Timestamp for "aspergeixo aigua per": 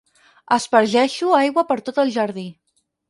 0.55-1.77